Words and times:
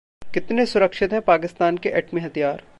कितने 0.33 0.65
सुरक्षित 0.65 1.13
हैं 1.13 1.21
पाकिस्तान 1.21 1.77
के 1.77 1.89
एटमी 1.89 2.21
हथियार? 2.21 2.63